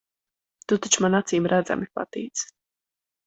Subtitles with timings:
[0.71, 2.47] Tu taču man acīmredzami patīc.